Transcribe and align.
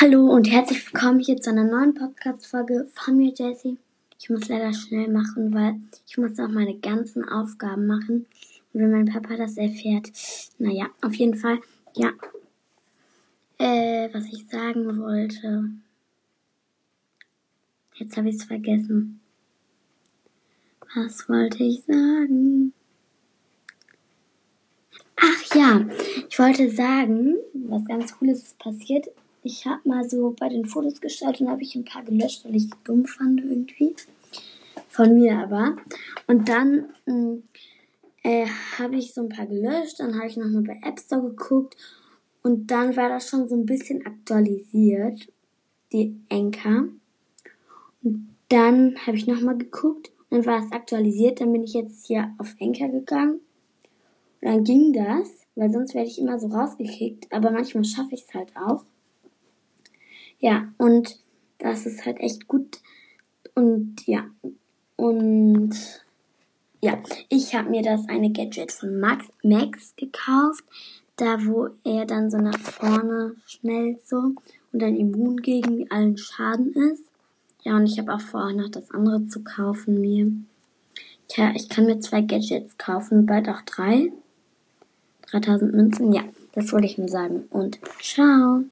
Hallo 0.00 0.26
und 0.26 0.50
herzlich 0.50 0.92
willkommen 0.92 1.20
hier 1.20 1.36
zu 1.36 1.50
einer 1.50 1.62
neuen 1.62 1.94
Podcast-Folge 1.94 2.88
von 2.94 3.16
mir, 3.16 3.32
Jessie. 3.32 3.78
Ich 4.18 4.28
muss 4.28 4.48
leider 4.48 4.74
schnell 4.74 5.08
machen, 5.08 5.54
weil 5.54 5.76
ich 6.08 6.18
muss 6.18 6.36
auch 6.40 6.48
meine 6.48 6.76
ganzen 6.76 7.24
Aufgaben 7.28 7.86
machen. 7.86 8.26
Und 8.72 8.80
wenn 8.80 8.90
mein 8.90 9.04
Papa 9.06 9.36
das 9.36 9.56
erfährt, 9.56 10.10
naja, 10.58 10.88
auf 11.00 11.14
jeden 11.14 11.36
Fall, 11.36 11.60
ja. 11.94 12.10
Äh, 13.58 14.12
was 14.12 14.24
ich 14.32 14.48
sagen 14.48 14.98
wollte. 14.98 15.70
Jetzt 17.94 18.16
habe 18.16 18.30
ich 18.30 18.34
es 18.34 18.44
vergessen. 18.44 19.20
Was 20.96 21.28
wollte 21.28 21.62
ich 21.62 21.84
sagen? 21.84 22.72
Ach 25.14 25.54
ja, 25.54 25.86
ich 26.28 26.36
wollte 26.36 26.68
sagen, 26.68 27.36
was 27.52 27.84
ganz 27.84 28.18
Cooles 28.18 28.42
ist 28.42 28.58
passiert 28.58 29.06
ich 29.44 29.66
habe 29.66 29.86
mal 29.86 30.08
so 30.08 30.34
bei 30.38 30.48
den 30.48 30.64
Fotos 30.64 31.00
geschaut 31.00 31.40
und 31.40 31.50
habe 31.50 31.62
ich 31.62 31.74
ein 31.74 31.84
paar 31.84 32.02
gelöscht, 32.02 32.44
weil 32.44 32.56
ich 32.56 32.70
dumm 32.82 33.04
fand 33.04 33.40
irgendwie. 33.42 33.94
Von 34.88 35.14
mir 35.14 35.38
aber. 35.38 35.76
Und 36.26 36.48
dann 36.48 36.86
hm, 37.04 37.42
äh, 38.22 38.46
habe 38.78 38.96
ich 38.96 39.12
so 39.12 39.20
ein 39.20 39.28
paar 39.28 39.46
gelöscht. 39.46 40.00
Dann 40.00 40.16
habe 40.16 40.26
ich 40.26 40.36
nochmal 40.38 40.62
bei 40.62 40.80
App 40.88 40.98
Store 40.98 41.20
geguckt. 41.20 41.76
Und 42.42 42.70
dann 42.70 42.96
war 42.96 43.10
das 43.10 43.28
schon 43.28 43.46
so 43.46 43.54
ein 43.54 43.66
bisschen 43.66 44.04
aktualisiert, 44.06 45.30
die 45.92 46.16
Anchor. 46.30 46.88
Und 48.02 48.34
dann 48.48 48.96
habe 49.06 49.16
ich 49.18 49.26
nochmal 49.26 49.58
geguckt. 49.58 50.10
Dann 50.30 50.46
war 50.46 50.64
es 50.64 50.72
aktualisiert. 50.72 51.40
Dann 51.40 51.52
bin 51.52 51.64
ich 51.64 51.74
jetzt 51.74 52.06
hier 52.06 52.32
auf 52.38 52.54
Anchor 52.60 52.88
gegangen. 52.88 53.40
Und 54.40 54.48
dann 54.48 54.64
ging 54.64 54.94
das, 54.94 55.28
weil 55.54 55.70
sonst 55.70 55.94
werde 55.94 56.08
ich 56.08 56.18
immer 56.18 56.38
so 56.38 56.46
rausgekickt. 56.46 57.30
Aber 57.30 57.50
manchmal 57.50 57.84
schaffe 57.84 58.14
ich 58.14 58.22
es 58.22 58.32
halt 58.32 58.56
auch. 58.56 58.84
Ja, 60.40 60.68
und 60.78 61.18
das 61.58 61.86
ist 61.86 62.04
halt 62.04 62.18
echt 62.20 62.48
gut. 62.48 62.78
Und 63.54 64.06
ja, 64.06 64.24
und 64.96 65.72
ja, 66.80 66.98
ich 67.28 67.54
habe 67.54 67.70
mir 67.70 67.82
das 67.82 68.08
eine 68.08 68.30
Gadget 68.30 68.72
von 68.72 69.00
Max, 69.00 69.26
Max 69.42 69.94
gekauft, 69.96 70.64
da 71.16 71.44
wo 71.46 71.68
er 71.84 72.04
dann 72.04 72.30
so 72.30 72.36
nach 72.36 72.58
vorne 72.58 73.36
schnell 73.46 73.98
so 74.04 74.16
und 74.16 74.82
dann 74.82 74.96
immun 74.96 75.38
gegen 75.38 75.90
allen 75.90 76.18
Schaden 76.18 76.72
ist. 76.74 77.04
Ja, 77.62 77.76
und 77.76 77.86
ich 77.86 77.98
habe 77.98 78.12
auch 78.12 78.20
vor, 78.20 78.52
noch 78.52 78.68
das 78.68 78.90
andere 78.90 79.24
zu 79.24 79.42
kaufen 79.42 80.00
mir. 80.00 80.30
Tja, 81.28 81.52
ich 81.54 81.70
kann 81.70 81.86
mir 81.86 82.00
zwei 82.00 82.20
Gadgets 82.20 82.76
kaufen, 82.76 83.24
bald 83.24 83.48
auch 83.48 83.62
drei. 83.62 84.12
3000 85.30 85.74
Münzen, 85.74 86.12
ja, 86.12 86.22
das 86.52 86.72
wollte 86.72 86.86
ich 86.86 86.98
nur 86.98 87.08
sagen. 87.08 87.44
Und 87.50 87.78
ciao. 88.00 88.62